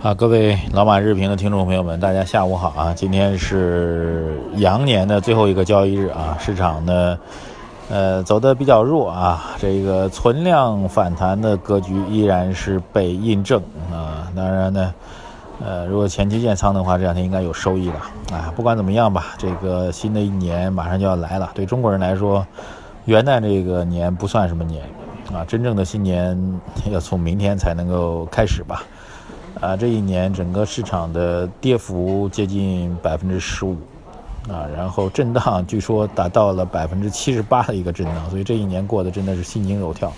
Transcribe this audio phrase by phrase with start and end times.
[0.00, 2.94] 啊，各位老马日评的听众朋友们，大家下午好啊！
[2.94, 7.18] 今天是羊年的最后一个交易日啊，市场呢，
[7.90, 13.60] 呃，走的比较弱啊，这个存量反弹的格局依然是被印证
[13.92, 14.30] 啊。
[14.36, 14.94] 当然呢，
[15.60, 17.96] 呃，如果前期建仓的话，这两天应该有收益了
[18.30, 18.52] 啊。
[18.54, 22.46] 不管怎么样吧，这个新的一年马上就要来了，对中国人来说，
[23.06, 24.84] 元旦这个年不算什么年
[25.34, 26.40] 啊，真正的新年
[26.88, 28.84] 要从明天才能够开始吧。
[29.60, 33.76] 啊，这一年整个市场的跌幅接近百分之十五，
[34.48, 40.12] 啊，然后震荡据说达到了百分之七十八的一个震荡，所以这一年过得真的是心惊肉跳。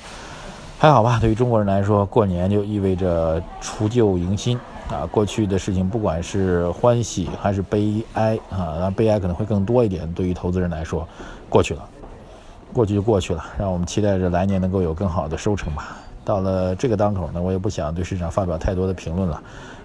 [0.79, 4.59] 还好吧，对于中国人来说，过年就意味着除旧迎新
[4.91, 5.09] 啊。
[5.11, 10.11] 过去的事情，不管是欢喜还是悲哀啊，那悲哀可能会更多一点。
[10.13, 11.07] 对于投资人来说，
[11.49, 11.89] 过去了，
[12.73, 15.97] 过去就过去了，让我们期待着来年能够有更好的收成吧。
[16.31, 19.43] 到了这个当口呢，我也不想对市场发表太多的评论了，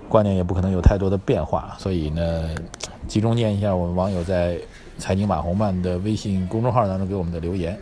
[0.08, 2.54] 观点也不可能有太多的变化，所以呢，
[3.08, 4.60] 集中念一下我们网友在
[5.00, 7.76] 财经马红曼的微信公众号当中给我们的留言。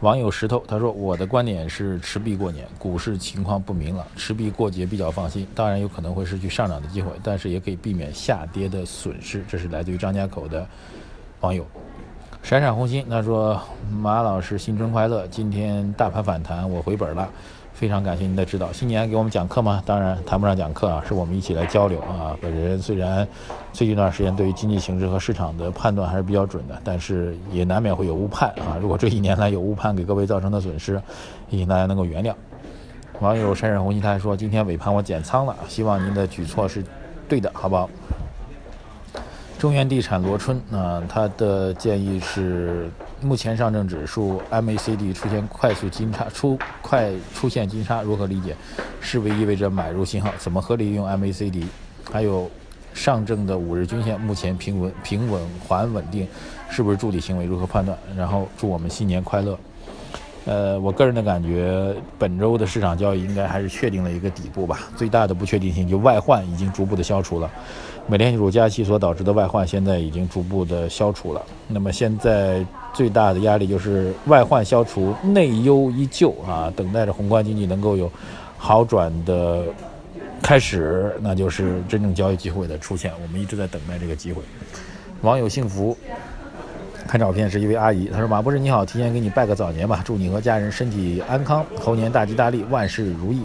[0.00, 5.46] 网友石头他说：“我的观点是持币过年，股市情况不明朗，持币过节比较放心。
[5.54, 10.66] 当然有可能会失去上涨的机会，但是也可以避免下跌的损失。”这是来自于张家口的
[11.42, 11.64] 网友。
[12.42, 15.24] 闪闪红心，他说：“马老师新春快乐！
[15.28, 17.28] 今天大盘反弹，我回本了，
[17.72, 18.72] 非常感谢您的指导。
[18.72, 19.80] 新年给我们讲课吗？
[19.86, 22.36] 当然谈不上讲课啊，是我们一起来交流啊。
[22.42, 23.26] 本人虽然
[23.72, 28.76] 最近一段时间对于经济形势和市场的判断还是比较准的，但是也难免会有误判啊。
[28.82, 31.00] 如果这一年来有误判，给各位造成的损失，
[31.48, 32.34] 也请大家能够原谅。”
[33.20, 36.84] 网友闪闪红心他还说：“今天尾盘我减仓了，希望您的举措是
[37.28, 37.88] 对的，好不好？”
[39.62, 42.90] 中原地产罗春啊，他的建议是，
[43.20, 48.56] 目前上证指数 MACD 出现快速金叉，出快出现金叉，如何理解？
[49.00, 50.32] 是不是意味着买入信号？
[50.36, 51.62] 怎么合理用 MACD？
[52.10, 52.50] 还有
[52.92, 56.26] 上证的五日均线目前平稳、平稳还稳定，
[56.68, 57.44] 是不是筑底行为？
[57.44, 57.96] 如何判断？
[58.16, 59.56] 然后祝我们新年快乐。
[60.44, 64.90] 呃，我个人的感觉，本周的市场交易应该还是确定了一个底部吧。
[64.96, 67.48] 最大的不确定性就外患已经逐步的消除了，
[68.08, 71.40] 美联储加息所导致的外患现在已经逐步的消除了。
[71.68, 78.10] 那么现在最大的压力就是外患消除，内忧依旧啊，等待着宏观经济能够有
[78.58, 79.62] 好转的
[80.42, 83.12] 开始，那就是真正交易机会的出现。
[83.22, 84.42] 我们一直在等待这个机会。
[85.20, 85.96] 网友幸福。
[87.06, 93.42] 看照片是一位阿姨，她说：“马博士你好，提前给你拜个早年吧，祝你和家人身体安康，猴年大吉大利，万事如意。”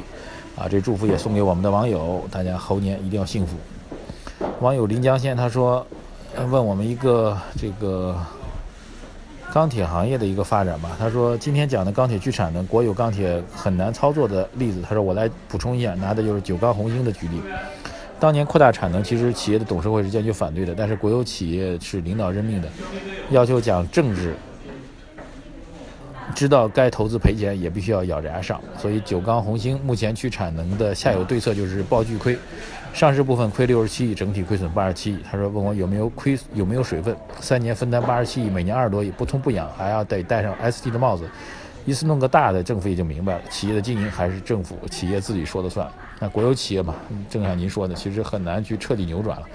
[0.57, 3.55] 啊，这祝福也送给我们的网友，大家猴年一定要幸福。
[4.59, 5.85] 网友临江县他说
[6.49, 8.15] ：“问我们一个这个
[9.53, 17.41] 钢铁行业的一个发展吧。”他说：“今天讲的钢铁去产能，国有钢铁很难操作的例子。”他说：“我来补充一下，拿的就是九钢红星的举例。”
[18.19, 22.67] 当年扩大产能，其实企业的董事会是坚决反对的，但是国有企业是领导任命的，
[23.29, 24.35] 要求讲政治，
[26.33, 28.59] 知道该投资赔钱也必须要咬着牙上。
[28.77, 32.35] 所以九钢红星目前去产能的下游对策就是报巨亏，
[32.91, 35.19] 上市部分亏六十七亿，整体亏损八十七亿。
[35.29, 41.29] 他说问我有没有亏有没有水分，三年分担八十七亿，每年二十多亿，不痛不痒，还要得戴上 ST 的帽子。
[41.85, 45.87] 一次弄个大的，政府也就明白了，企业的经营还是政府企业自己说了算。
[46.19, 46.95] 那国有企业嘛，
[47.29, 49.45] 正像您说的，其实很难去彻底扭转了。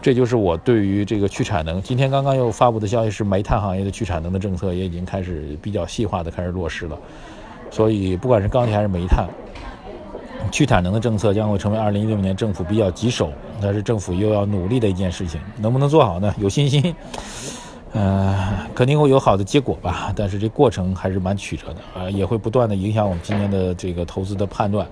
[0.00, 1.82] 这就是我对于这个去产能。
[1.82, 6.96] 今天刚刚又发布的消息是，煤炭行业的去产能的政策也已经开始比较细化的开始落实了。
[7.70, 9.28] 所以不管是钢铁还是煤炭，
[10.52, 15.40] 去产能的政策将会成为2016年政府比较棘手，但是政府又要努力的一件事情。
[15.58, 16.32] 能不能做好呢？
[16.38, 16.94] 有信心。
[17.92, 24.86] 呃，肯定会有好的结果吧，但是这过程还是蛮曲折的啊，也会不断的影响我们今年的这个投资的判断，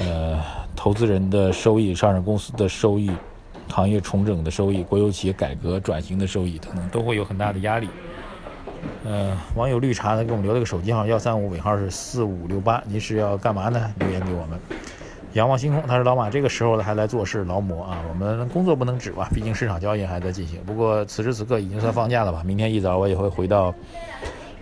[0.00, 0.42] 呃，
[0.74, 3.10] 投资人的收益、上市公司的收益、
[3.70, 7.88] 行业重整的收益、国有企业改革转型的收益等等，都会有很大的压力。
[9.04, 13.92] 呃，网友绿茶呢给我们留了个手机号幺三五尾号是四五六八，您是要干嘛呢？
[13.98, 14.58] 留言给我们。
[15.34, 18.02] 仰望星空，他说老马这个时候了还来做事劳模啊！
[18.08, 20.60] 我们工作不能止吧，毕竟市场交易还在进行。
[20.64, 22.42] 不过此时此刻已经算放假了吧？
[22.44, 23.72] 明天一早我也会回到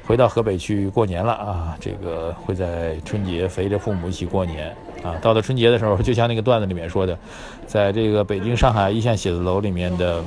[0.04, 1.76] 回到河北去过年了啊！
[1.80, 5.16] 这个会在春节陪着父母一起过年啊！
[5.20, 7.16] 到了春节的时候， 就像那个段子里面说的，
[7.66, 10.22] 在这个北京、上海一线写字楼里面的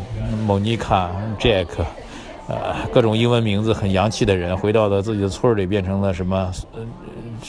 [0.48, 1.10] Monica、
[1.40, 1.68] Jack
[2.48, 6.52] 呃，各种英文名字很洋气的人，回到了自己的村里，变成了什么？
[6.74, 6.82] 呃，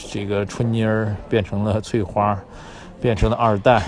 [0.09, 2.39] 这个春妮儿变成了翠花，
[3.01, 3.81] 变成了二蛋，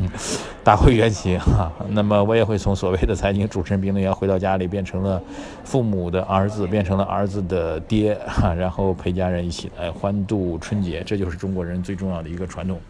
[0.64, 1.72] 打回原形哈。
[1.88, 5.20] 那么我也会从所谓的财经主持人、评论员回到家里，变成了
[5.64, 11.02] 父母的儿子，变成了儿子的爹哈，然后陪家人一起来欢度春节。
[11.04, 12.80] 这就是中国人最重要的一个传统。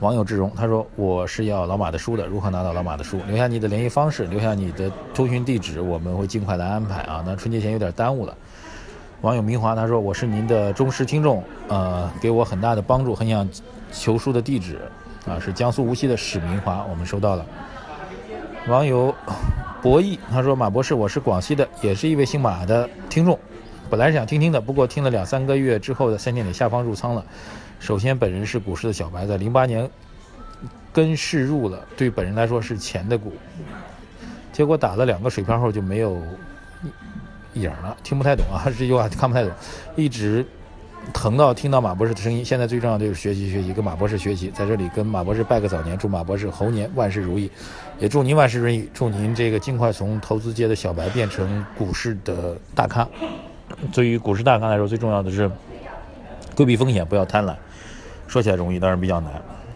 [0.00, 3.20] 网友志荣他说：“我是要老马的书的，如何拿到老马的书？
[3.28, 7.22] 留下你的联系方式，留下你的通讯地址，我们会尽快来安排啊。
[7.26, 8.34] 那春节前有点耽误了。”
[9.20, 13.46] 网友明华他说：“我是您的忠实听众，呃，给我很大的帮助，很想
[13.92, 14.80] 求书的地址
[15.26, 17.46] 啊，是江苏无锡的史明华，我们收到了。”
[18.68, 19.14] 网友
[19.82, 23.38] 博弈他说：“马博士，我是广西的，也是一位姓马的听众，
[23.88, 27.24] 本来是想听听的，不过听了两三个月之后的三千点下方入仓了。”
[27.80, 29.88] 首先，本人是股市的小白，在零八年
[30.92, 33.32] 跟市入了，对本人来说是钱的股。
[34.52, 36.20] 结果打了两个水漂后就没有
[37.54, 39.50] 影了，听不太懂啊， 这句话看不太懂。
[39.96, 40.46] 一直
[41.12, 44.50] 疼到听到马博士的声音，现在最重要的就是学习学习，跟马博士学习。
[44.50, 47.50] 在这里跟马博士拜个早年，祝马博士猴年万事如意，
[47.98, 53.06] 也祝您万事如意，祝您这个尽快从投资界的小白变成股市的大咖。
[53.92, 55.50] 对于股市大咖来说，最重要的是
[56.56, 57.54] 规避风险，不要贪婪。
[58.26, 59.32] 说起来容易，当然比较难。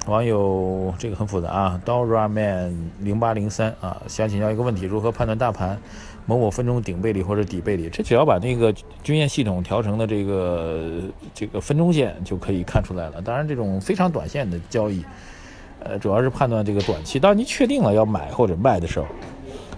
[0.06, 5.78] 网友这个很复杂啊，Dora Man 零八零三啊，想请教一个问题：如何判断大盘
[6.26, 7.88] 某某分钟顶背离或者底背离？
[7.88, 8.72] 这只要把那个
[9.02, 11.02] 均线系统调成的这个
[11.34, 13.20] 这个分钟线就可以看出来了。
[13.22, 15.04] 当然，这种非常短线的交易，
[15.80, 17.18] 呃，主要是判断这个短期。
[17.18, 19.06] 当你确定了要买或者卖的时候，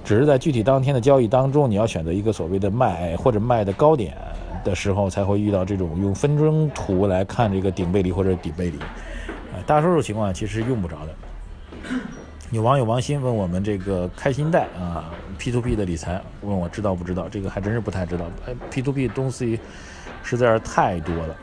[0.05, 4.17] 只是在具体当天的交易当中，你要选择一个所谓的卖或者卖的高点。
[4.65, 8.77] 的时候才会遇到这种用分钟图来看这个顶背离或者底背离，
[9.55, 11.15] 呃，大多数情况其实用不着的。
[12.53, 17.29] 有网友王鑫问我们这个开心贷啊，P to P 的理财，问我知道不知道？
[17.29, 18.25] 这个还真是不太知道。
[18.47, 19.59] 哎，P to P 东西
[20.23, 21.37] 实在是太多了，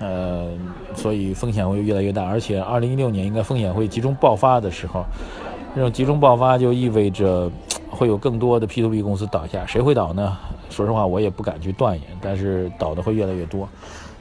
[0.00, 0.50] 呃，
[0.96, 2.24] 所以风险会越来越大。
[2.24, 5.04] 而且二零一六年应该风险会集中爆发的时候，
[5.76, 7.48] 这种集中爆发就意味着
[7.88, 9.64] 会有更多的 P to P 公司倒下。
[9.64, 10.36] 谁会倒呢？
[10.70, 13.68] 说实话，我也不敢去断言，但是倒的会越来越多。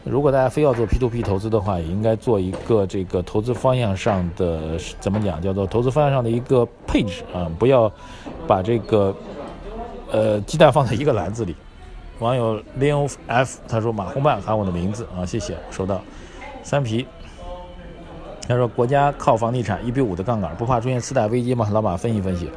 [0.03, 7.91] 如果大家非要做 P to P 投资的话，也应该做一个这个投资方向上的怎么讲，叫做投资方向上的一个配置啊，不要
[8.47, 9.13] 把这个
[10.11, 11.55] 呃鸡蛋放在一个篮子里。
[12.19, 16.01] 网友 Leo F 他说马红曼喊我的名字啊，谢谢，收到。
[16.63, 17.05] 三皮
[18.47, 21.67] 他说国家靠房地产一比五的杠杆，不怕出现次贷危机吗？
[21.71, 22.49] 老马分析分析。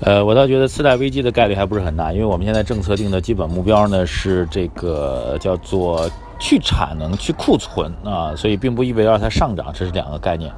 [0.00, 10.52] 呃，我倒觉得次贷危机的概率还不是很大，因为我们现在政策定的基本目标呢是这个叫做去产能、去库存啊，所以并不意味着它上涨，这是两个概念。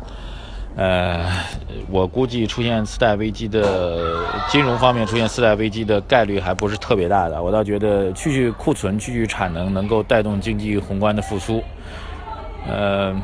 [0.77, 1.25] 呃，
[1.91, 11.63] 我估计出现次贷危机的金融方面出现次贷危机的概率还不是特别大的，我倒觉得去去库存、去去产能能够带动经济宏观的复苏。
[12.69, 13.15] 呃。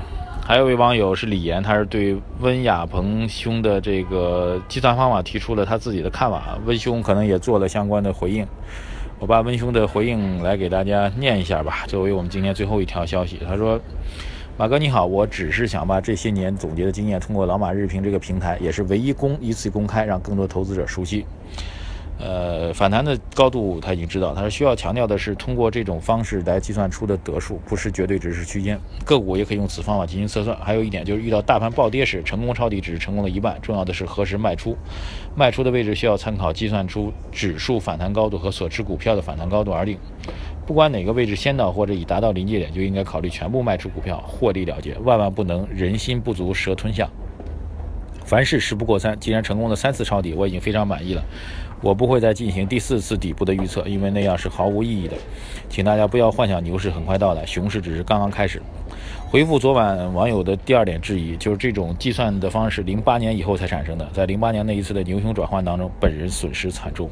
[0.47, 8.47] 还有一位网友是李岩，他是对温亚鹏兄的这个计算方法提出了他自己的看法，温兄可能也做了相关的回应。
[9.21, 13.41] 我把温兄的回应来给大家念一下吧，作为我们今天最后一条消息。
[13.47, 13.81] 他说
[14.59, 21.25] ：“马哥你好，我只是想把这些年总结的经验通过老马日评这个平台，也是唯一公一次公开，让更多投资者熟悉。”
[22.17, 28.79] 呃，反弹的高度他已经知道，他是需要强调的是通过这种方式来计算出的得数，不是绝对值是区间。
[29.05, 30.57] 个股也可以用此方法进行测算。
[30.59, 34.77] 还有一点就是遇到大盘暴跌时，成功抄底只是成功的一半，重要的是何时卖出。
[35.35, 39.99] 卖出的位置需要参考计算出指数反弹高度和所持股票的反弹高度而定。
[40.65, 44.97] 不管哪个位置先到或者已达到临界点，就应该考虑全部卖出股票，获利了结。
[44.99, 47.11] 万万不能人心不足蛇吞象。
[48.25, 51.23] 凡事事不过三，既然成功了三次抄底，我已经非常满意了。
[51.81, 55.15] 我不会再进行第四次底部的预测，因为那样是毫无意义的。
[55.69, 58.63] 请大家不要幻想牛市很快到来，熊市只是刚刚开始。
[59.29, 67.11] 回复昨晚网友的第二点质疑，就是这种计算的方式，零八年以后才产生的，在零八年那一次的牛熊转换当中，本人损失惨重。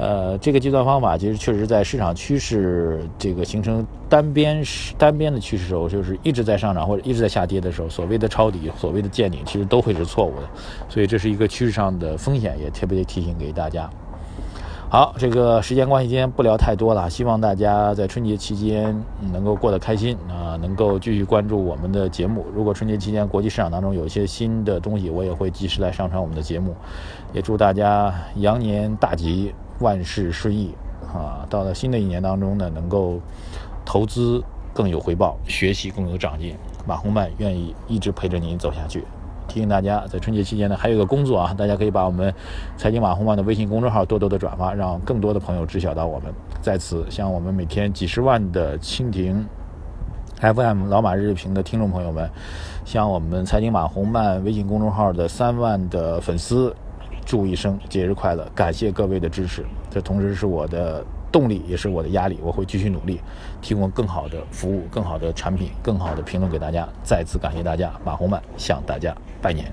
[0.00, 4.62] 呃，这个计算方法其实确实在市场趋势这个形成单边
[4.96, 10.42] 单边的趋势时候，就是一直在上涨或者一直在下跌的时候，所谓的抄底、所谓的见顶，其实都会是错误的。
[10.88, 13.90] 所以这是一个趋势上的风险，也特别提醒给大家。
[14.88, 17.10] 好，这个时间关系，今天不聊太多了。
[17.10, 22.44] 希望大家在春节期间能够过得开心啊，能够继续关注我们的节目。
[22.54, 26.74] 如果春节期间国际市场当中有一些新的东西，我也会及时来上传我们的节目。
[27.32, 29.54] 也祝大家羊年大吉！
[29.80, 30.74] 万事顺意
[31.14, 31.46] 啊！
[31.48, 33.20] 到了新的一年当中呢，能够
[33.84, 34.42] 投资
[34.74, 36.56] 更有回报，学习更有长进。
[36.84, 39.04] 马洪曼愿意一直陪着您走下去。
[39.46, 42.34] 提醒大家，在春节期间呢，还有一个工作啊，大家可以把我们
[42.76, 46.34] 财经马红漫的微信公众号多多的转发，让更多的朋友知晓到我们。
[46.60, 49.46] 在此，向我们每天几十万的蜻蜓
[50.40, 52.30] FM 老马日评的听众朋友们，
[52.84, 56.74] 向我们财经马红漫微信公众号的三万的粉丝，
[57.26, 58.46] 祝一声节日快乐！
[58.54, 61.04] 感谢各位的支持，这同时是我的。
[61.30, 63.20] 动力也是我的压力，我会继续努力，
[63.60, 66.88] 提供更好的服务、更好的产品、更好的评论给大家。
[67.02, 69.70] 再次感谢大家，马红漫向大家拜年。